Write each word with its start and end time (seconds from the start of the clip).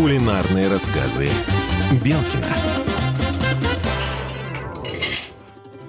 Кулинарные 0.00 0.68
рассказы 0.68 1.28
Белкина. 2.02 2.46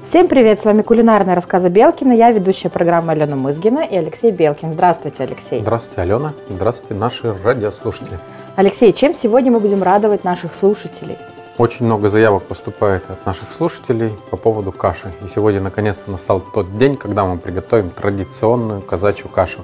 Всем 0.03 0.27
привет, 0.27 0.59
с 0.59 0.65
вами 0.65 0.81
кулинарные 0.81 1.33
рассказы 1.33 1.69
Белкина. 1.69 2.11
Я 2.11 2.31
ведущая 2.31 2.67
программы 2.67 3.13
Алена 3.13 3.37
Мызгина 3.37 3.85
и 3.85 3.95
Алексей 3.95 4.31
Белкин. 4.31 4.73
Здравствуйте, 4.73 5.23
Алексей. 5.23 5.61
Здравствуйте, 5.61 6.01
Алена. 6.01 6.33
Здравствуйте, 6.49 6.93
наши 6.93 7.33
радиослушатели. 7.41 8.19
Алексей, 8.57 8.91
чем 8.91 9.15
сегодня 9.15 9.49
мы 9.49 9.61
будем 9.61 9.81
радовать 9.81 10.25
наших 10.25 10.55
слушателей? 10.59 11.17
Очень 11.57 11.85
много 11.85 12.09
заявок 12.09 12.43
поступает 12.43 13.09
от 13.09 13.25
наших 13.25 13.53
слушателей 13.53 14.11
по 14.29 14.35
поводу 14.35 14.73
каши. 14.73 15.13
И 15.23 15.29
сегодня 15.29 15.61
наконец-то 15.61 16.11
настал 16.11 16.41
тот 16.41 16.77
день, 16.77 16.97
когда 16.97 17.23
мы 17.23 17.37
приготовим 17.37 17.89
традиционную 17.89 18.81
казачью 18.81 19.29
кашу. 19.29 19.61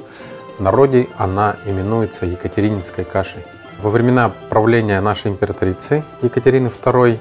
В 0.58 0.62
народе 0.64 1.10
она 1.18 1.58
именуется 1.66 2.26
Екатерининской 2.26 3.04
кашей. 3.04 3.44
Во 3.82 3.92
времена 3.92 4.32
правления 4.50 5.00
нашей 5.02 5.30
императрицы 5.30 6.04
Екатерины 6.24 6.72
II 6.84 7.20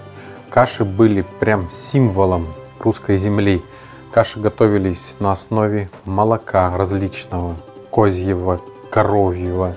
каши 0.48 0.86
были 0.86 1.22
прям 1.38 1.68
символом 1.68 2.46
русской 2.78 3.18
земли. 3.18 3.62
Каши 4.10 4.40
готовились 4.40 5.16
на 5.20 5.32
основе 5.32 5.90
молока 6.06 6.74
различного, 6.74 7.56
козьего, 7.90 8.62
коровьего. 8.90 9.76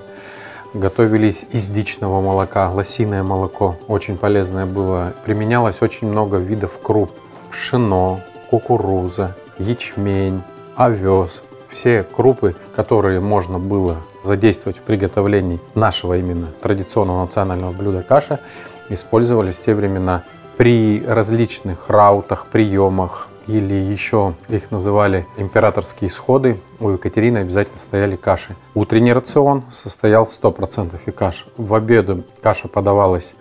Готовились 0.72 1.44
из 1.52 1.66
дичного 1.66 2.22
молока, 2.22 2.70
лосиное 2.70 3.22
молоко, 3.22 3.76
очень 3.86 4.16
полезное 4.16 4.64
было. 4.64 5.12
Применялось 5.26 5.82
очень 5.82 6.08
много 6.08 6.38
видов 6.38 6.80
круп. 6.82 7.10
Пшено, 7.50 8.20
кукуруза, 8.48 9.36
ячмень, 9.58 10.42
овес. 10.76 11.42
Все 11.68 12.04
крупы, 12.04 12.56
которые 12.74 13.20
можно 13.20 13.58
было 13.58 13.98
задействовать 14.22 14.78
в 14.78 14.82
приготовлении 14.82 15.60
нашего 15.74 16.18
именно 16.18 16.48
традиционного 16.62 17.24
национального 17.24 17.72
блюда 17.72 18.02
каша, 18.02 18.40
использовались 18.88 19.56
в 19.56 19.64
те 19.64 19.74
времена 19.74 20.24
при 20.56 21.02
различных 21.06 21.88
раутах, 21.88 22.46
приемах 22.46 23.28
или 23.46 23.74
еще 23.74 24.34
их 24.48 24.70
называли 24.70 25.26
императорские 25.36 26.10
сходы, 26.10 26.60
у 26.78 26.90
Екатерины 26.90 27.38
обязательно 27.38 27.78
стояли 27.78 28.16
каши. 28.16 28.56
Утренний 28.74 29.12
рацион 29.12 29.64
состоял 29.70 30.24
100% 30.24 30.98
и 31.06 31.10
каш. 31.10 31.46
В 31.56 31.74
обеду 31.74 32.24
каша 32.42 32.68
подавалась 32.68 33.34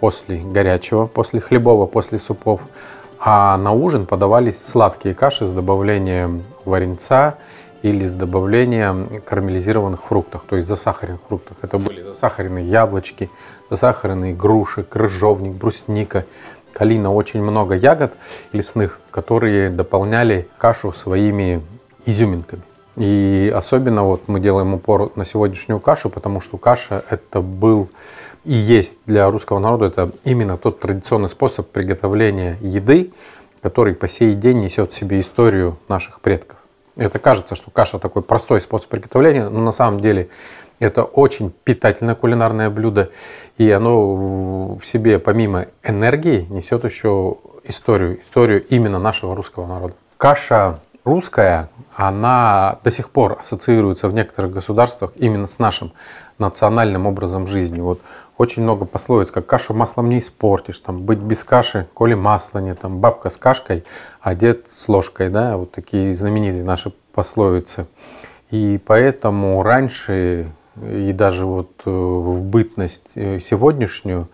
после 0.00 0.38
горячего, 0.38 1.06
после 1.06 1.40
хлебова, 1.40 1.86
после 1.86 2.18
супов. 2.18 2.60
А 3.20 3.56
на 3.56 3.70
ужин 3.72 4.06
подавались 4.06 4.64
сладкие 4.64 5.14
каши 5.14 5.46
с 5.46 5.52
добавлением 5.52 6.42
варенца 6.64 7.36
или 7.82 8.06
с 8.06 8.14
добавлением 8.14 9.20
карамелизированных 9.24 10.04
фруктов, 10.04 10.44
то 10.48 10.56
есть 10.56 10.68
засахаренных 10.68 11.20
фруктов. 11.28 11.56
Это 11.62 11.78
были 11.78 12.02
засахаренные 12.02 12.66
яблочки, 12.66 13.28
засахаренные 13.70 14.34
груши, 14.34 14.84
крыжовник, 14.84 15.52
брусника, 15.52 16.24
калина, 16.72 17.12
очень 17.12 17.42
много 17.42 17.74
ягод 17.74 18.12
лесных, 18.52 19.00
которые 19.10 19.70
дополняли 19.70 20.48
кашу 20.58 20.92
своими 20.92 21.60
изюминками. 22.06 22.62
И 22.96 23.52
особенно 23.54 24.04
вот 24.04 24.28
мы 24.28 24.38
делаем 24.38 24.74
упор 24.74 25.12
на 25.16 25.24
сегодняшнюю 25.24 25.80
кашу, 25.80 26.10
потому 26.10 26.40
что 26.40 26.58
каша 26.58 27.04
это 27.08 27.40
был 27.40 27.88
и 28.44 28.54
есть 28.54 28.98
для 29.06 29.30
русского 29.30 29.60
народа 29.60 29.86
это 29.86 30.10
именно 30.24 30.56
тот 30.58 30.80
традиционный 30.80 31.28
способ 31.28 31.68
приготовления 31.68 32.58
еды, 32.60 33.12
который 33.60 33.94
по 33.94 34.08
сей 34.08 34.34
день 34.34 34.60
несет 34.60 34.92
в 34.92 34.96
себе 34.96 35.20
историю 35.20 35.78
наших 35.88 36.20
предков. 36.20 36.58
Это 36.96 37.18
кажется, 37.18 37.54
что 37.54 37.70
каша 37.70 37.98
такой 37.98 38.22
простой 38.22 38.60
способ 38.60 38.88
приготовления, 38.88 39.48
но 39.48 39.60
на 39.60 39.72
самом 39.72 40.00
деле 40.00 40.28
это 40.78 41.04
очень 41.04 41.50
питательное 41.64 42.14
кулинарное 42.14 42.68
блюдо, 42.68 43.10
и 43.56 43.70
оно 43.70 44.74
в 44.74 44.82
себе 44.84 45.18
помимо 45.18 45.66
энергии 45.82 46.46
несет 46.50 46.84
еще 46.84 47.36
историю, 47.64 48.20
историю 48.20 48.64
именно 48.66 48.98
нашего 48.98 49.34
русского 49.34 49.66
народа. 49.66 49.94
Каша 50.16 50.80
русская, 51.04 51.70
она 51.94 52.78
до 52.84 52.90
сих 52.90 53.10
пор 53.10 53.38
ассоциируется 53.40 54.08
в 54.08 54.14
некоторых 54.14 54.52
государствах 54.52 55.12
именно 55.16 55.46
с 55.46 55.58
нашим 55.58 55.92
национальным 56.38 57.06
образом 57.06 57.46
жизни. 57.46 57.80
Вот 57.80 58.00
очень 58.38 58.62
много 58.62 58.84
пословиц, 58.84 59.30
как 59.30 59.46
кашу 59.46 59.74
маслом 59.74 60.08
не 60.08 60.18
испортишь, 60.18 60.78
там, 60.80 61.02
быть 61.02 61.18
без 61.18 61.44
каши, 61.44 61.86
коли 61.94 62.14
масла 62.14 62.58
нет, 62.58 62.80
там, 62.80 62.98
бабка 62.98 63.30
с 63.30 63.36
кашкой, 63.36 63.84
а 64.20 64.34
дед 64.34 64.66
с 64.70 64.88
ложкой, 64.88 65.28
да, 65.28 65.56
вот 65.56 65.72
такие 65.72 66.14
знаменитые 66.14 66.64
наши 66.64 66.92
пословицы. 67.12 67.86
И 68.50 68.80
поэтому 68.84 69.62
раньше 69.62 70.52
и 70.80 71.12
даже 71.12 71.44
вот 71.46 71.70
э, 71.84 71.90
в 71.90 72.42
бытность 72.42 73.10
э, 73.14 73.38
сегодняшнюю 73.38 74.28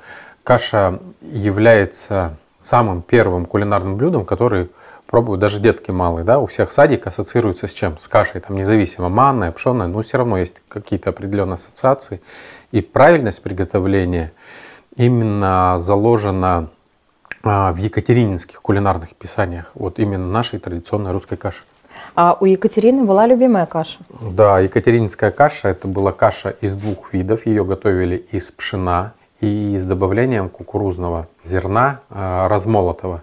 каша 0.45 1.01
является 1.21 2.37
самым 2.61 3.03
первым 3.03 3.45
кулинарным 3.45 3.97
блюдом, 3.97 4.25
который 4.25 4.71
пробуют 5.09 5.41
даже 5.41 5.59
детки 5.59 5.91
малые, 5.91 6.25
да, 6.25 6.39
у 6.39 6.47
всех 6.47 6.71
садик 6.71 7.07
ассоциируется 7.07 7.67
с 7.67 7.73
чем? 7.73 7.99
С 7.99 8.07
кашей, 8.07 8.41
там 8.43 8.57
независимо, 8.57 9.09
манная, 9.09 9.51
пшеная, 9.51 9.89
но 9.89 10.03
все 10.03 10.19
равно 10.19 10.37
есть 10.39 10.63
какие-то 10.69 11.11
определенные 11.11 11.55
ассоциации. 11.55 12.21
И 12.73 12.83
правильность 12.83 13.43
приготовления 13.43 14.33
именно 14.97 15.77
заложена 15.79 16.69
а, 17.43 17.73
в 17.73 17.79
екатерининских 17.79 18.61
кулинарных 18.61 19.15
писаниях, 19.17 19.71
вот 19.75 19.99
именно 19.99 20.27
нашей 20.27 20.59
традиционной 20.59 21.13
русской 21.13 21.37
каши. 21.37 21.63
А 22.15 22.37
у 22.39 22.45
Екатерины 22.45 23.05
была 23.05 23.27
любимая 23.27 23.65
каша? 23.65 23.99
Да, 24.21 24.59
екатерининская 24.59 25.31
каша– 25.31 25.69
это 25.71 25.89
была 25.89 26.13
каша 26.13 26.51
из 26.51 26.75
двух 26.75 27.15
видов. 27.15 27.47
Ее 27.47 27.65
готовили 27.65 28.17
из 28.17 28.51
пшена 28.51 29.13
и 29.41 29.79
с 29.79 29.85
добавлением 29.85 30.49
кукурузного 30.49 31.29
зерна 31.45 32.01
а, 32.11 32.49
размолотого. 32.49 33.23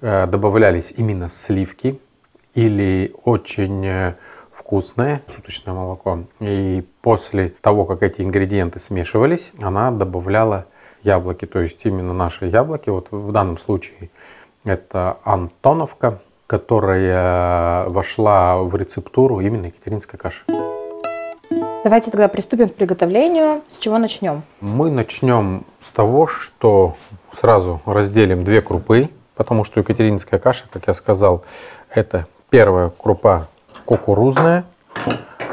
Э, 0.00 0.26
добавлялись 0.26 0.92
именно 0.96 1.28
сливки 1.28 2.00
или 2.54 3.14
очень 3.24 3.86
э, 3.86 4.14
вкусное 4.52 5.22
суточное 5.34 5.74
молоко. 5.74 6.24
И 6.40 6.84
после 7.00 7.54
того, 7.60 7.84
как 7.84 8.02
эти 8.02 8.20
ингредиенты 8.20 8.78
смешивались, 8.78 9.52
она 9.62 9.90
добавляла 9.90 10.66
яблоки. 11.02 11.46
То 11.46 11.60
есть 11.60 11.80
именно 11.84 12.12
наши 12.12 12.46
яблоки, 12.46 12.90
вот 12.90 13.08
в 13.10 13.32
данном 13.32 13.58
случае 13.58 14.10
это 14.64 15.18
Антоновка, 15.24 16.20
которая 16.46 17.88
вошла 17.88 18.62
в 18.62 18.74
рецептуру 18.76 19.40
именно 19.40 19.66
екатеринской 19.66 20.18
каши. 20.18 20.44
Давайте 21.84 22.10
тогда 22.10 22.28
приступим 22.28 22.68
к 22.68 22.74
приготовлению. 22.74 23.62
С 23.70 23.76
чего 23.76 23.98
начнем? 23.98 24.42
Мы 24.60 24.90
начнем 24.90 25.64
с 25.80 25.90
того, 25.90 26.26
что 26.26 26.96
сразу 27.30 27.82
разделим 27.84 28.42
две 28.42 28.62
крупы 28.62 29.10
потому 29.34 29.64
что 29.64 29.80
екатерининская 29.80 30.38
каша, 30.38 30.64
как 30.72 30.86
я 30.86 30.94
сказал, 30.94 31.44
это 31.90 32.26
первая 32.50 32.90
крупа 32.90 33.48
кукурузная, 33.84 34.64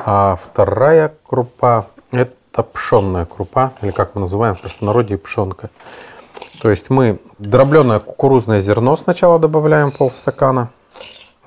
а 0.05 0.37
вторая 0.41 1.13
крупа 1.27 1.87
это 2.11 2.63
пшенная 2.63 3.25
крупа, 3.25 3.73
или 3.81 3.91
как 3.91 4.15
мы 4.15 4.21
называем 4.21 4.55
в 4.55 4.61
простонародье 4.61 5.17
пшенка. 5.17 5.69
То 6.61 6.69
есть 6.69 6.89
мы 6.89 7.19
дробленое 7.39 7.99
кукурузное 7.99 8.59
зерно 8.59 8.95
сначала 8.95 9.39
добавляем 9.39 9.91
полстакана. 9.91 10.69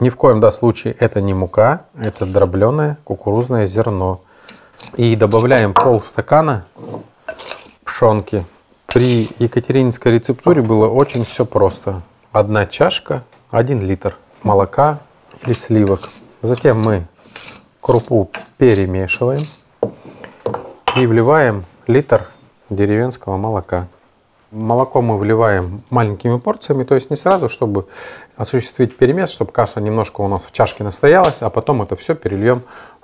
Ни 0.00 0.10
в 0.10 0.16
коем 0.16 0.40
да, 0.40 0.50
случае 0.50 0.94
это 0.98 1.20
не 1.20 1.34
мука, 1.34 1.84
это 1.96 2.26
дробленое 2.26 2.96
кукурузное 3.04 3.66
зерно. 3.66 4.22
И 4.96 5.14
добавляем 5.14 5.72
полстакана 5.72 6.64
пшенки. 7.84 8.44
При 8.86 9.30
екатерининской 9.38 10.12
рецептуре 10.12 10.62
было 10.62 10.88
очень 10.88 11.24
все 11.24 11.44
просто 11.44 12.02
одна 12.34 12.66
чашка, 12.66 13.22
один 13.52 13.80
литр 13.80 14.16
молока 14.42 14.98
или 15.44 15.52
сливок. 15.52 16.10
Затем 16.42 16.82
мы 16.82 17.06
крупу 17.80 18.28
перемешиваем 18.58 19.46
и 20.96 21.06
вливаем 21.06 21.64
литр 21.86 22.28
деревенского 22.68 23.36
молока. 23.36 23.86
Молоко 24.50 25.00
мы 25.00 25.16
вливаем 25.16 25.84
маленькими 25.90 26.38
порциями, 26.38 26.82
то 26.82 26.96
есть 26.96 27.08
не 27.08 27.16
сразу, 27.16 27.48
чтобы 27.48 27.86
осуществить 28.36 28.96
перемес, 28.96 29.30
чтобы 29.30 29.52
каша 29.52 29.80
немножко 29.80 30.20
у 30.20 30.26
нас 30.28 30.44
в 30.44 30.50
чашке 30.50 30.82
настоялась, 30.82 31.40
а 31.40 31.50
потом 31.50 31.82
это 31.82 31.94
все 31.94 32.16
перельем 32.16 32.62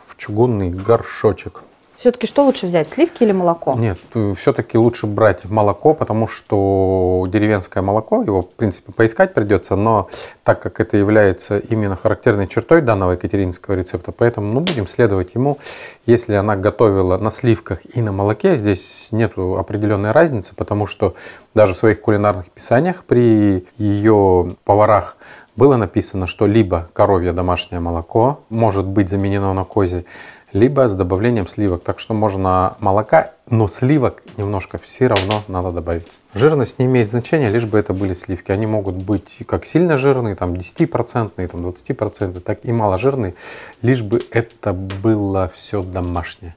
в 0.09 0.17
чугунный 0.17 0.71
горшочек. 0.71 1.63
Все-таки 2.01 2.27
что 2.27 2.47
лучше 2.47 2.67
взять, 2.67 2.89
сливки 2.89 3.25
или 3.25 3.33
молоко? 3.33 3.75
Нет, 3.75 3.99
э, 4.15 4.33
все-таки 4.39 4.79
лучше 4.79 5.07
брать 5.07 5.45
молоко, 5.45 5.93
потому 5.93 6.29
что 6.29 7.27
деревенское 7.31 7.83
молоко, 7.83 8.23
его, 8.23 8.41
в 8.41 8.49
принципе, 8.55 8.91
поискать 8.91 9.35
придется, 9.35 9.77
но 9.77 10.09
так 10.43 10.63
как 10.63 10.81
это 10.81 10.97
является 10.97 11.59
именно 11.59 11.97
характерной 11.97 12.49
чертой 12.49 12.81
данного 12.81 13.13
екатеринского 13.13 13.75
рецепта, 13.75 14.13
поэтому 14.13 14.51
ну, 14.51 14.61
будем 14.61 14.89
следовать 14.89 15.35
ему. 15.35 15.59
Если 16.07 16.33
она 16.33 16.57
готовила 16.57 17.19
на 17.19 17.31
сливках 17.31 17.81
и 17.95 18.01
на 18.01 18.13
молоке, 18.13 18.57
здесь 18.57 19.09
нет 19.11 19.33
определенной 19.37 20.13
разницы, 20.13 20.55
потому 20.55 20.87
что 20.87 21.15
даже 21.55 21.75
в 21.75 21.77
своих 21.77 22.01
кулинарных 22.01 22.51
писаниях 22.51 23.05
при 23.05 23.67
ее 23.77 24.57
поварах 24.65 25.19
было 25.57 25.77
написано, 25.77 26.27
что 26.27 26.47
либо 26.47 26.89
коровье 26.93 27.33
домашнее 27.33 27.81
молоко 27.81 28.41
может 28.49 28.87
быть 28.87 29.11
заменено 29.11 29.53
на 29.53 29.65
козе, 29.65 30.05
либо 30.53 30.89
с 30.89 30.95
добавлением 30.95 31.47
сливок. 31.47 31.83
Так 31.83 32.01
что 32.01 32.15
можно 32.15 32.77
молока, 32.81 33.33
но 33.49 33.69
сливок 33.69 34.23
немножко 34.37 34.79
все 34.79 35.07
равно 35.07 35.43
надо 35.49 35.71
добавить. 35.71 36.07
Жирность 36.33 36.79
не 36.79 36.87
имеет 36.87 37.11
значения, 37.11 37.51
лишь 37.51 37.65
бы 37.65 37.79
это 37.79 37.93
были 37.93 38.15
сливки. 38.15 38.53
Они 38.53 38.67
могут 38.67 38.97
быть 38.97 39.39
как 39.47 39.67
сильно 39.67 39.97
жирные, 39.97 40.37
там 40.37 40.53
10%, 40.53 41.49
там 41.49 41.67
20%, 41.67 42.41
так 42.41 42.61
и 42.65 42.73
маложирные, 42.73 43.35
лишь 43.83 44.03
бы 44.03 44.21
это 44.31 44.73
было 44.73 45.51
все 45.55 45.83
домашнее. 45.83 46.55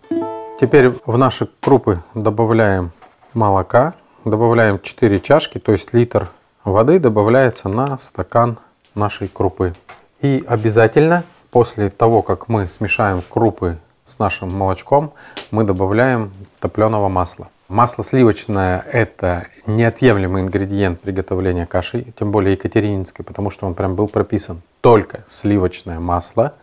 Теперь 0.62 0.94
в 1.06 1.18
наши 1.18 1.50
крупы 1.60 2.04
добавляем 2.13 2.92
молока, 3.34 3.95
добавляем 4.25 4.80
4 4.80 5.19
чашки, 5.19 5.57
то 5.57 5.72
есть 5.72 5.94
литр 5.94 6.30
воды 6.63 7.00
добавляется 7.00 7.68
на 7.68 7.98
стакан 7.98 8.60
нашей 8.95 9.28
крупы. 9.28 9.74
И 10.22 10.44
обязательно 10.48 11.24
после 11.51 11.90
того, 11.90 12.22
как 12.22 12.50
мы 12.50 12.68
смешаем 12.68 13.22
крупы 13.28 13.78
с 14.06 14.19
нашим 14.19 14.54
молочком, 14.54 15.13
мы 15.51 15.63
добавляем 15.63 16.31
топленого 16.60 17.10
масла. 17.10 17.50
Масло 17.69 18.04
сливочное– 18.04 18.86
это 18.92 19.48
неотъемлемый 19.66 20.44
ингредиент 20.44 21.00
приготовления 21.00 21.66
каши, 21.66 22.06
тем 22.18 22.31
более 22.31 22.54
екатерининской, 22.54 23.24
потому 23.25 23.50
что 23.50 23.66
он 23.66 23.74
прям 23.74 23.95
был 23.95 24.07
прописан. 24.07 24.62
Только 24.81 25.24
сливочное 25.30 26.00
масло, 26.00 26.54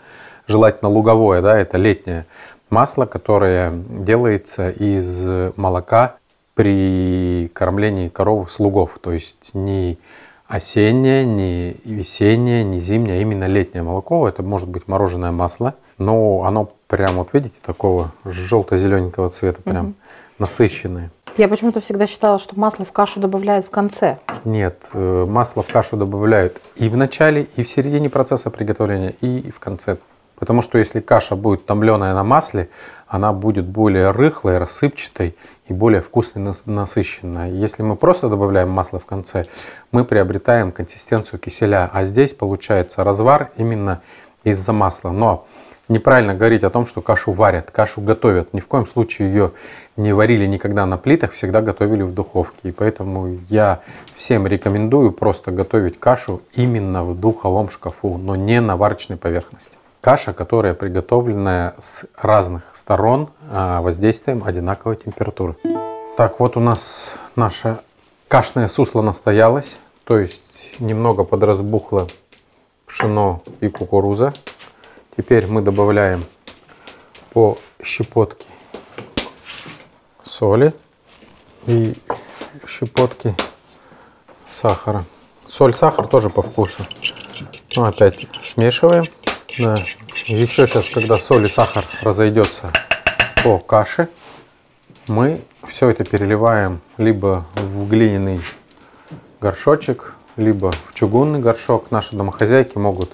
желательно 0.47 0.89
луговое, 0.91 1.41
да, 1.41 1.59
это 1.59 1.79
летнее 1.79 2.27
масло, 2.69 3.07
которое 3.07 3.73
делается 3.73 4.71
из 4.71 5.53
молока 5.57 6.17
при 6.55 7.51
кормлении 7.55 8.09
коров 8.09 8.53
слугов. 8.53 8.99
То 9.01 9.13
есть 9.13 9.55
не 9.55 9.99
осеннее, 10.51 11.25
не 11.25 11.77
весеннее, 11.85 12.65
не 12.65 12.81
зимнее, 12.81 13.19
а 13.19 13.23
именно 13.23 13.47
летнее 13.47 13.83
молоко. 13.83 14.29
Это 14.29 14.43
может 14.43 14.69
быть 14.69 14.89
мороженое 14.89 15.33
масло, 15.33 15.75
но 15.97 16.45
оно 16.45 16.73
прям, 16.89 17.15
вот 17.15 17.31
видите, 17.33 17.57
такого 17.65 18.13
желто-зелененького 18.25 19.31
цвета, 19.31 19.63
прям. 19.63 19.87
Угу 19.87 19.95
насыщенные. 20.41 21.11
Я 21.37 21.47
почему-то 21.47 21.81
всегда 21.81 22.09
считала, 22.09 22.41
что 22.41 22.59
масло 22.59 22.85
в 22.85 22.91
кашу 22.91 23.21
добавляют 23.21 23.67
в 23.67 23.71
конце. 23.71 24.19
Нет, 24.45 24.83
э, 24.93 25.27
масло 25.29 25.63
в 25.63 25.69
кашу 25.69 25.97
добавляют 25.97 26.61
и 26.75 26.89
в 26.89 26.97
начале, 26.97 27.47
и 27.55 27.63
в 27.63 27.71
середине 27.71 28.11
процесса 28.11 28.51
приготовления, 28.51 29.15
и 29.21 29.51
в 29.53 29.61
конце. 29.61 29.99
Потому 30.41 30.63
что 30.63 30.79
если 30.79 31.01
каша 31.01 31.37
будет 31.37 31.67
томленая 31.67 32.15
на 32.15 32.25
масле, 32.25 32.71
она 33.07 33.33
будет 33.35 33.67
более 33.67 34.11
рыхлой, 34.11 34.57
рассыпчатой 34.57 35.37
и 35.69 35.73
более 35.75 36.01
вкусной, 36.01 36.55
насыщенной. 36.65 37.53
Если 37.53 37.83
мы 37.83 37.95
просто 37.95 38.31
добавляем 38.31 38.71
масло 38.71 38.99
в 38.99 39.05
конце, 39.05 39.45
мы 39.93 40.07
приобретаем 40.07 40.73
консистенцию 40.73 41.39
киселя, 41.39 41.91
а 41.93 42.05
здесь 42.05 42.33
получается 42.33 43.05
развар 43.05 43.51
именно 43.59 44.01
из-за 44.43 44.73
масла. 44.73 45.11
Но 45.11 45.47
неправильно 45.89 46.35
говорить 46.35 46.63
о 46.63 46.71
том, 46.71 46.87
что 46.87 47.03
кашу 47.03 47.33
варят, 47.33 47.71
кашу 47.71 48.01
готовят. 48.01 48.55
Ни 48.55 48.61
в 48.61 48.67
коем 48.67 48.87
случае 48.87 49.29
ее 49.29 49.53
не 49.99 50.15
варили 50.15 50.47
никогда 50.47 50.87
на 50.87 50.97
плитах, 50.97 51.33
всегда 51.33 51.61
готовили 51.61 52.03
в 52.03 52.15
духовке. 52.15 52.71
И 52.71 52.73
поэтому 52.73 53.39
я 53.51 53.81
всем 54.15 54.47
рекомендую 54.47 55.13
просто 55.13 55.51
готовить 55.51 56.01
кашу 56.01 56.41
именно 56.55 57.05
в 57.05 57.15
духовом 57.15 57.69
шкафу, 57.69 58.17
но 58.17 58.37
не 58.37 58.63
на 58.63 58.79
варочной 58.79 59.19
поверхности. 59.19 59.77
Каша, 60.01 60.33
которая 60.33 60.73
приготовленная 60.73 61.75
с 61.79 62.07
разных 62.17 62.63
сторон 62.73 63.29
а, 63.51 63.83
воздействием 63.83 64.43
одинаковой 64.45 64.97
температуры. 64.97 65.57
Так, 66.17 66.41
вот 66.41 66.57
у 66.57 66.61
нас 66.61 67.19
наша 67.37 67.83
кашная 68.29 68.69
сусло 68.69 69.03
настоялась, 69.03 69.79
то 70.05 70.19
есть 70.19 70.81
немного 70.81 71.25
подразбухло 71.25 72.07
пшено 72.87 73.43
и 73.61 73.69
кукуруза. 73.69 74.33
Теперь 75.19 75.47
мы 75.47 75.61
добавляем 75.61 76.25
по 77.35 77.59
щепотке 77.83 78.47
соли 80.25 80.73
и 81.67 81.95
щепотки 82.67 83.35
сахара. 84.49 85.05
Соль, 85.47 85.75
сахар 85.75 86.07
тоже 86.07 86.31
по 86.31 86.41
вкусу. 86.41 86.87
Ну, 87.77 87.85
опять 87.85 88.27
смешиваем. 88.43 89.05
Да. 89.61 89.77
Еще 90.27 90.67
сейчас, 90.67 90.89
когда 90.89 91.19
соль 91.19 91.45
и 91.45 91.49
сахар 91.49 91.85
разойдется 92.01 92.73
по 93.45 93.59
каше, 93.59 94.09
мы 95.07 95.43
все 95.69 95.91
это 95.91 96.03
переливаем 96.03 96.81
либо 96.97 97.45
в 97.57 97.87
глиняный 97.87 98.41
горшочек, 99.39 100.15
либо 100.37 100.73
в 100.73 100.95
чугунный 100.95 101.41
горшок. 101.41 101.91
Наши 101.91 102.17
домохозяйки 102.17 102.79
могут 102.79 103.13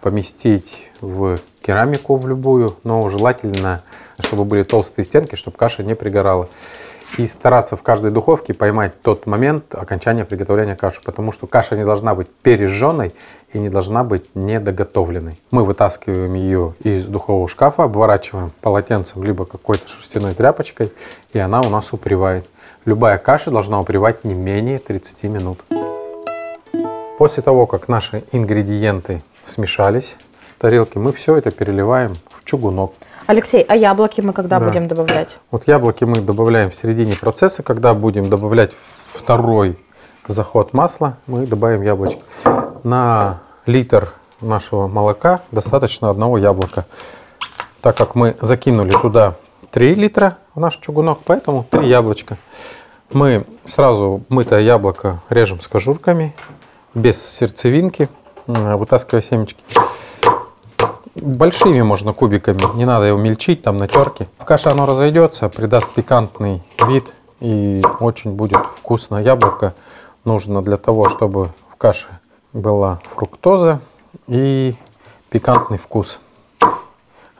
поместить 0.00 0.90
в 1.00 1.38
керамику 1.60 2.18
в 2.18 2.28
любую, 2.28 2.76
но 2.84 3.08
желательно, 3.08 3.82
чтобы 4.20 4.44
были 4.44 4.62
толстые 4.62 5.04
стенки, 5.04 5.34
чтобы 5.34 5.56
каша 5.56 5.82
не 5.82 5.96
пригорала. 5.96 6.48
И 7.16 7.28
стараться 7.28 7.76
в 7.76 7.82
каждой 7.82 8.10
духовке 8.10 8.54
поймать 8.54 9.00
тот 9.00 9.26
момент 9.26 9.72
окончания 9.72 10.24
приготовления 10.24 10.74
каши, 10.74 11.00
потому 11.00 11.30
что 11.30 11.46
каша 11.46 11.76
не 11.76 11.84
должна 11.84 12.16
быть 12.16 12.28
пережженной 12.28 13.14
и 13.52 13.58
не 13.58 13.68
должна 13.68 14.02
быть 14.02 14.34
недоготовленной. 14.34 15.40
Мы 15.52 15.64
вытаскиваем 15.64 16.34
ее 16.34 16.74
из 16.82 17.06
духового 17.06 17.46
шкафа, 17.46 17.84
обворачиваем 17.84 18.50
полотенцем 18.60 19.22
либо 19.22 19.44
какой-то 19.44 19.88
шерстяной 19.88 20.34
тряпочкой, 20.34 20.92
и 21.32 21.38
она 21.38 21.60
у 21.60 21.68
нас 21.68 21.92
упревает. 21.92 22.48
Любая 22.84 23.18
каша 23.18 23.52
должна 23.52 23.80
упревать 23.80 24.24
не 24.24 24.34
менее 24.34 24.80
30 24.80 25.22
минут. 25.24 25.64
После 27.16 27.44
того, 27.44 27.68
как 27.68 27.86
наши 27.86 28.24
ингредиенты 28.32 29.22
смешались 29.44 30.16
в 30.56 30.60
тарелке, 30.60 30.98
мы 30.98 31.12
все 31.12 31.36
это 31.36 31.52
переливаем 31.52 32.14
в 32.30 32.44
чугунок. 32.44 32.92
Алексей, 33.26 33.62
а 33.62 33.74
яблоки 33.74 34.20
мы 34.20 34.34
когда 34.34 34.60
да. 34.60 34.66
будем 34.66 34.86
добавлять? 34.86 35.28
Вот 35.50 35.66
яблоки 35.66 36.04
мы 36.04 36.16
добавляем 36.16 36.70
в 36.70 36.76
середине 36.76 37.16
процесса, 37.16 37.62
когда 37.62 37.94
будем 37.94 38.28
добавлять 38.28 38.72
второй 39.06 39.78
заход 40.26 40.74
масла, 40.74 41.16
мы 41.26 41.46
добавим 41.46 41.80
яблочки. 41.82 42.20
На 42.82 43.40
литр 43.64 44.12
нашего 44.42 44.88
молока 44.88 45.40
достаточно 45.52 46.10
одного 46.10 46.36
яблока. 46.36 46.84
Так 47.80 47.96
как 47.96 48.14
мы 48.14 48.36
закинули 48.42 48.92
туда 48.92 49.36
3 49.70 49.94
литра 49.94 50.36
в 50.54 50.60
наш 50.60 50.76
чугунок, 50.76 51.20
поэтому 51.24 51.64
3 51.70 51.86
яблочка. 51.86 52.36
Мы 53.10 53.46
сразу 53.64 54.22
мытое 54.28 54.60
яблоко 54.60 55.22
режем 55.30 55.60
с 55.60 55.68
кожурками, 55.68 56.34
без 56.94 57.22
сердцевинки 57.22 58.10
вытаскивая 58.46 59.22
семечки. 59.22 59.62
Большими 61.24 61.80
можно 61.80 62.12
кубиками, 62.12 62.60
не 62.76 62.84
надо 62.84 63.06
его 63.06 63.18
мельчить 63.18 63.62
там 63.62 63.78
на 63.78 63.88
терке. 63.88 64.28
В 64.38 64.44
каше 64.44 64.68
оно 64.68 64.84
разойдется, 64.84 65.48
придаст 65.48 65.90
пикантный 65.94 66.62
вид 66.86 67.14
и 67.40 67.82
очень 68.00 68.32
будет 68.32 68.58
вкусно. 68.76 69.16
Яблоко 69.16 69.74
нужно 70.26 70.60
для 70.60 70.76
того, 70.76 71.08
чтобы 71.08 71.48
в 71.72 71.76
каше 71.78 72.08
была 72.52 73.00
фруктоза 73.14 73.80
и 74.26 74.76
пикантный 75.30 75.78
вкус. 75.78 76.20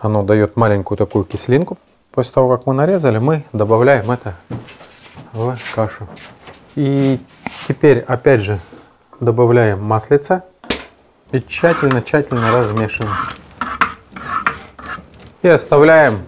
Оно 0.00 0.22
дает 0.22 0.56
маленькую 0.56 0.96
такую 0.96 1.26
кислинку. 1.26 1.76
После 2.10 2.32
того, 2.32 2.56
как 2.56 2.64
мы 2.64 2.72
нарезали, 2.72 3.18
мы 3.18 3.44
добавляем 3.52 4.10
это 4.10 4.34
в 5.34 5.58
кашу. 5.74 6.08
И 6.74 7.20
теперь, 7.68 7.98
опять 7.98 8.40
же, 8.40 8.58
добавляем 9.20 9.84
маслица 9.84 10.42
и 11.32 11.38
тщательно-тщательно 11.38 12.50
размешиваем. 12.50 13.12
И 15.44 15.48
оставляем 15.48 16.20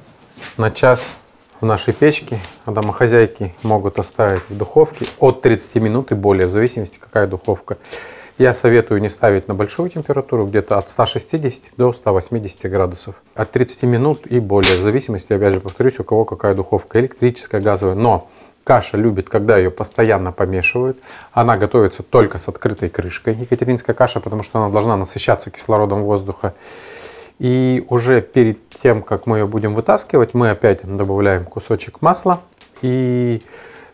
на 0.58 0.70
час 0.70 1.20
в 1.62 1.64
нашей 1.64 1.94
печке. 1.94 2.38
Домохозяйки 2.66 3.54
могут 3.62 3.98
оставить 3.98 4.42
в 4.50 4.58
духовке 4.58 5.06
от 5.18 5.40
30 5.40 5.76
минут 5.76 6.12
и 6.12 6.14
более, 6.14 6.46
в 6.46 6.50
зависимости 6.50 6.98
какая 6.98 7.26
духовка. 7.26 7.78
Я 8.36 8.52
советую 8.52 9.00
не 9.00 9.08
ставить 9.08 9.48
на 9.48 9.54
большую 9.54 9.88
температуру, 9.88 10.44
где-то 10.44 10.76
от 10.76 10.90
160 10.90 11.78
до 11.78 11.94
180 11.94 12.70
градусов. 12.70 13.14
От 13.34 13.52
30 13.52 13.84
минут 13.84 14.26
и 14.26 14.38
более, 14.38 14.78
в 14.78 14.82
зависимости, 14.82 15.32
опять 15.32 15.54
же, 15.54 15.60
повторюсь, 15.60 15.98
у 15.98 16.04
кого 16.04 16.26
какая 16.26 16.54
духовка, 16.54 17.00
электрическая, 17.00 17.62
газовая. 17.62 17.94
Но 17.94 18.28
Каша 18.66 18.96
любит, 18.96 19.28
когда 19.28 19.56
ее 19.56 19.70
постоянно 19.70 20.32
помешивают. 20.32 20.98
Она 21.32 21.56
готовится 21.56 22.02
только 22.02 22.40
с 22.40 22.48
открытой 22.48 22.88
крышкой. 22.88 23.34
Екатеринская 23.34 23.94
каша, 23.94 24.18
потому 24.18 24.42
что 24.42 24.58
она 24.58 24.70
должна 24.70 24.96
насыщаться 24.96 25.50
кислородом 25.50 26.02
воздуха. 26.02 26.52
И 27.38 27.84
уже 27.90 28.22
перед 28.22 28.68
тем, 28.70 29.02
как 29.02 29.26
мы 29.26 29.38
ее 29.38 29.46
будем 29.46 29.74
вытаскивать, 29.74 30.32
мы 30.32 30.50
опять 30.50 30.80
добавляем 30.84 31.44
кусочек 31.44 32.00
масла 32.00 32.40
и 32.80 33.42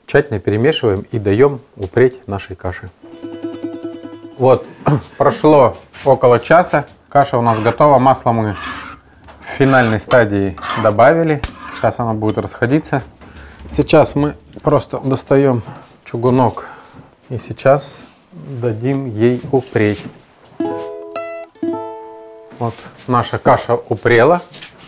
тщательно 0.07 0.39
перемешиваем 0.39 1.05
и 1.11 1.19
даем 1.19 1.61
упреть 1.77 2.27
нашей 2.29 2.55
каши. 2.55 2.89
Вот, 4.39 4.65
прошло 5.19 5.77
около 6.05 6.39
часа. 6.39 6.87
Каша 7.09 7.37
у 7.37 7.43
нас 7.43 7.61
готова. 7.61 7.99
Масло 7.99 8.33
мы 8.33 8.57
в 9.41 9.59
финальной 9.59 10.01
стадии 10.01 10.57
добавили. 10.83 11.43
Сейчас 11.77 11.99
она 11.99 12.15
будет 12.15 12.39
расходиться. 12.39 13.03
Сейчас 13.71 14.15
мы 14.15 14.35
просто 14.63 14.99
достаем 14.99 15.63
чугунок 16.05 16.67
и 17.29 17.39
сейчас 17.39 18.05
дадим 18.33 19.07
ей 19.07 19.41
упреть. 19.51 20.01
Вот 22.63 22.75
наша 23.09 23.39
каша 23.39 23.75
упрела. 23.75 24.41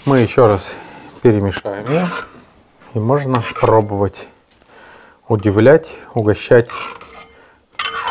Мы 0.04 0.20
еще 0.20 0.46
раз 0.46 0.76
перемешаем 1.22 1.90
ее. 1.90 2.08
И 2.94 3.00
можно 3.00 3.42
пробовать 3.60 4.28
удивлять, 5.26 5.90
угощать 6.14 6.70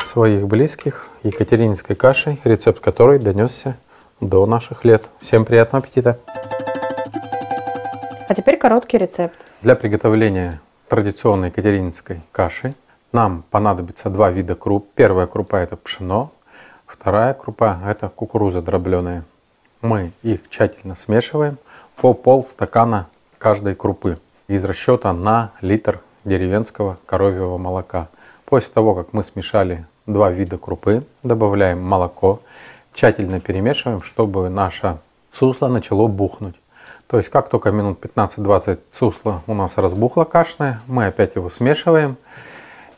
своих 0.04 0.48
близких 0.48 1.08
екатерининской 1.24 1.96
кашей, 1.96 2.42
рецепт 2.44 2.82
которой 2.82 3.20
донесся 3.20 3.78
до 4.20 4.46
наших 4.46 4.84
лет. 4.84 5.04
Всем 5.22 5.46
приятного 5.46 5.82
аппетита! 5.82 6.20
А 8.28 8.36
теперь 8.36 8.58
короткий 8.58 8.98
рецепт. 8.98 9.38
Для 9.62 9.78
приготовления 9.78 10.60
традиционной 10.90 11.48
екатерининской 11.48 12.20
каши 12.34 12.76
нам 13.14 13.46
понадобится 13.50 14.10
два 14.10 14.30
вида 14.30 14.56
круп. 14.56 14.90
Первая 14.94 15.26
крупа 15.26 15.56
это 15.56 15.78
пшено, 15.78 16.34
вторая 16.86 17.34
крупа 17.34 17.80
это 17.86 18.10
кукуруза 18.10 18.62
дробленая. 18.62 19.24
Мы 19.84 20.14
их 20.24 20.50
тщательно 20.50 20.96
смешиваем 20.96 21.58
по 21.98 22.14
полстакана 22.14 23.10
каждой 23.38 23.76
крупы 23.76 24.18
из 24.48 24.64
расчета 24.64 25.12
на 25.12 25.52
литр 25.60 26.00
деревенского 26.24 27.00
коровьего 27.06 27.58
молока. 27.58 28.08
После 28.46 28.74
того, 28.74 28.96
как 28.96 29.12
мы 29.12 29.26
смешали 29.26 29.86
два 30.06 30.32
вида 30.32 30.58
крупы, 30.58 31.06
добавляем 31.22 31.84
молоко, 31.84 32.40
тщательно 32.94 33.42
перемешиваем, 33.42 34.04
чтобы 34.04 34.48
наше 34.48 35.00
сусло 35.34 35.68
начало 35.68 36.08
бухнуть. 36.08 36.56
То 37.08 37.18
есть 37.18 37.28
как 37.28 37.50
только 37.50 37.72
минут 37.72 38.00
15-20 38.00 38.80
сусло 38.90 39.44
у 39.48 39.54
нас 39.54 39.78
разбухло 39.78 40.24
кашное, 40.24 40.80
мы 40.88 41.08
опять 41.08 41.36
его 41.36 41.50
смешиваем 41.50 42.16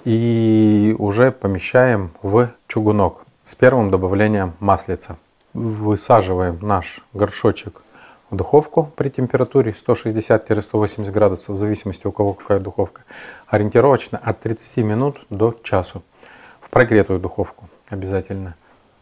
и 0.04 0.96
уже 1.00 1.32
помещаем 1.32 2.12
в 2.22 2.52
чугунок 2.68 3.26
с 3.44 3.56
первым 3.56 3.90
добавлением 3.90 4.54
маслица. 4.60 5.18
Высаживаем 5.56 6.60
наш 6.62 7.00
горшочек 7.14 7.82
в 8.30 8.36
духовку 8.36 8.92
при 8.98 9.08
температуре 9.08 9.72
160-180 9.72 11.10
градусов, 11.12 11.56
в 11.56 11.58
зависимости 11.58 12.06
у 12.06 12.12
кого 12.12 12.34
какая 12.34 12.60
духовка, 12.60 13.04
ориентировочно 13.48 14.20
от 14.22 14.42
30 14.42 14.84
минут 14.84 15.26
до 15.30 15.58
часу. 15.64 16.04
В 16.60 16.70
прогретую 16.70 17.22
духовку 17.22 17.70
обязательно. 17.88 18.56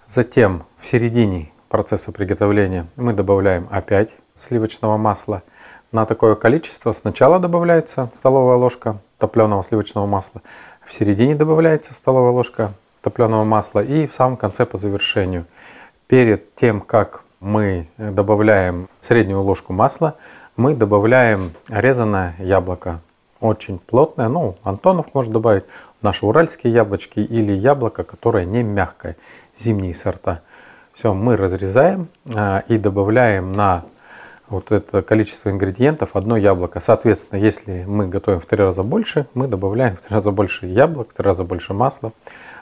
Затем 0.07 0.65
в 0.79 0.85
середине 0.85 1.51
процесса 1.69 2.11
приготовления 2.11 2.85
мы 2.97 3.13
добавляем 3.13 3.67
опять 3.71 4.11
сливочного 4.35 4.97
масла. 4.97 5.41
На 5.91 6.05
такое 6.05 6.35
количество 6.35 6.93
сначала 6.93 7.39
добавляется 7.39 8.11
столовая 8.15 8.57
ложка 8.57 8.99
топленого 9.17 9.63
сливочного 9.63 10.05
масла, 10.05 10.43
в 10.85 10.93
середине 10.93 11.33
добавляется 11.33 11.95
столовая 11.95 12.31
ложка 12.31 12.73
топленого 13.01 13.43
масла 13.43 13.79
и 13.79 14.05
в 14.05 14.13
самом 14.13 14.37
конце 14.37 14.67
по 14.67 14.77
завершению. 14.77 15.47
Перед 16.13 16.53
тем, 16.53 16.79
как 16.79 17.23
мы 17.39 17.87
добавляем 17.97 18.87
среднюю 19.01 19.41
ложку 19.41 19.73
масла, 19.73 20.15
мы 20.55 20.75
добавляем 20.75 21.53
резаное 21.67 22.35
яблоко. 22.37 23.01
Очень 23.39 23.79
плотное, 23.79 24.27
ну, 24.27 24.55
Антонов 24.61 25.07
может 25.15 25.31
добавить, 25.31 25.63
наши 26.03 26.23
уральские 26.27 26.71
яблочки 26.71 27.17
или 27.17 27.51
яблоко, 27.51 28.03
которое 28.03 28.45
не 28.45 28.61
мягкое, 28.61 29.17
зимние 29.57 29.95
сорта. 29.95 30.41
Все, 30.93 31.15
мы 31.15 31.35
разрезаем 31.35 32.09
а, 32.31 32.61
и 32.67 32.77
добавляем 32.77 33.51
на 33.51 33.83
вот 34.49 34.71
это 34.71 35.01
количество 35.01 35.49
ингредиентов 35.49 36.11
одно 36.15 36.37
яблоко. 36.37 36.79
Соответственно, 36.79 37.39
если 37.39 37.85
мы 37.85 38.07
готовим 38.07 38.39
в 38.39 38.45
три 38.45 38.59
раза 38.59 38.83
больше, 38.83 39.25
мы 39.33 39.47
добавляем 39.47 39.97
в 39.97 40.01
три 40.01 40.13
раза 40.13 40.29
больше 40.29 40.67
яблок, 40.67 41.09
в 41.09 41.13
три 41.15 41.25
раза 41.25 41.43
больше 41.43 41.73
масла. 41.73 42.13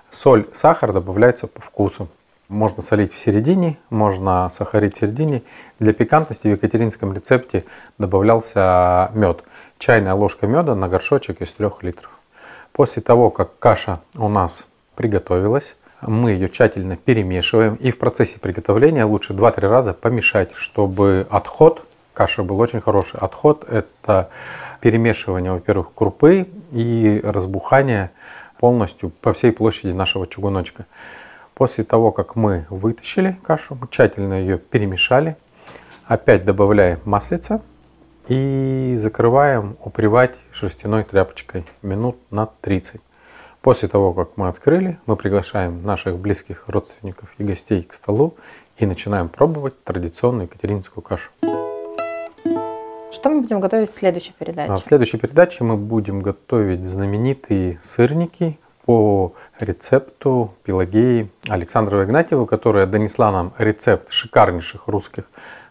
Соль, 0.09 0.47
сахар 0.53 0.93
добавляются 0.93 1.47
по 1.47 1.61
вкусу. 1.61 2.07
Можно 2.51 2.83
солить 2.83 3.13
в 3.13 3.17
середине, 3.17 3.77
можно 3.89 4.49
сахарить 4.49 4.97
в 4.97 4.99
середине. 4.99 5.43
Для 5.79 5.93
пикантности 5.93 6.49
в 6.49 6.51
екатеринском 6.51 7.13
рецепте 7.13 7.63
добавлялся 7.97 9.09
мед. 9.13 9.45
Чайная 9.77 10.13
ложка 10.15 10.47
меда 10.47 10.75
на 10.75 10.89
горшочек 10.89 11.41
из 11.41 11.53
3 11.53 11.69
литров. 11.81 12.11
После 12.73 13.01
того, 13.01 13.29
как 13.29 13.57
каша 13.57 14.01
у 14.17 14.27
нас 14.27 14.67
приготовилась, 14.95 15.77
мы 16.01 16.31
ее 16.31 16.49
тщательно 16.49 16.97
перемешиваем. 16.97 17.75
И 17.75 17.89
в 17.89 17.97
процессе 17.97 18.37
приготовления 18.37 19.05
лучше 19.05 19.31
2-3 19.31 19.69
раза 19.69 19.93
помешать, 19.93 20.53
чтобы 20.53 21.25
отход 21.29 21.87
каши 22.13 22.43
был 22.43 22.59
очень 22.59 22.81
хороший. 22.81 23.17
Отход– 23.21 23.63
это 23.69 24.29
перемешивание, 24.81 25.53
во-первых, 25.53 25.93
крупы 25.95 26.49
и 26.73 27.21
разбухание 27.23 28.11
полностью 28.59 29.09
по 29.09 29.31
всей 29.31 29.53
площади 29.53 29.93
нашего 29.93 30.27
чугуночка. 30.27 30.85
После 31.61 31.83
того, 31.83 32.11
как 32.11 32.35
мы 32.35 32.65
вытащили 32.71 33.37
кашу, 33.43 33.77
мы 33.79 33.87
тщательно 33.87 34.33
ее 34.33 34.57
перемешали, 34.57 35.37
опять 36.05 36.43
добавляем 36.43 36.99
маслица 37.05 37.61
и 38.27 38.95
закрываем 38.97 39.77
упривать 39.79 40.39
шерстяной 40.51 41.03
тряпочкой 41.03 41.65
минут 41.83 42.17
на 42.31 42.47
30. 42.61 42.99
После 43.61 43.87
того, 43.87 44.11
как 44.13 44.37
мы 44.37 44.47
открыли, 44.47 44.97
мы 45.05 45.15
приглашаем 45.15 45.83
наших 45.83 46.17
близких 46.17 46.63
родственников 46.65 47.29
и 47.37 47.43
гостей 47.43 47.83
к 47.83 47.93
столу 47.93 48.33
и 48.77 48.87
начинаем 48.87 49.29
пробовать 49.29 49.83
традиционную 49.83 50.47
екатерининскую 50.47 51.03
кашу. 51.03 51.29
Что 53.11 53.29
мы 53.29 53.41
будем 53.41 53.59
готовить 53.59 53.91
в 53.91 53.95
следующей 53.95 54.33
передаче? 54.33 54.71
А 54.71 54.77
в 54.77 54.83
следующей 54.83 55.19
передаче 55.19 55.63
мы 55.63 55.77
будем 55.77 56.23
готовить 56.23 56.83
знаменитые 56.83 57.79
сырники 57.83 58.57
по 58.91 59.33
рецепту 59.61 60.53
Пелагеи 60.65 61.29
Александровой 61.47 62.03
Игнатьевой, 62.03 62.45
которая 62.45 62.85
донесла 62.85 63.31
нам 63.31 63.53
рецепт 63.57 64.11
шикарнейших 64.11 64.89
русских 64.89 65.23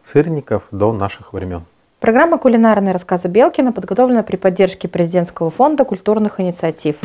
сырников 0.03 0.63
до 0.71 0.95
наших 0.95 1.35
времен. 1.35 1.65
Программа 1.99 2.39
«Кулинарные 2.39 2.95
рассказы 2.95 3.29
Белкина» 3.29 3.73
подготовлена 3.73 4.23
при 4.23 4.37
поддержке 4.37 4.89
Президентского 4.89 5.51
фонда 5.51 5.85
культурных 5.85 6.41
инициатив. 6.41 6.97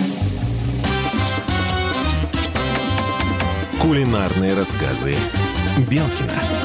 Кулинарные 3.81 4.53
рассказы 4.53 5.15
Белкина. 5.91 6.64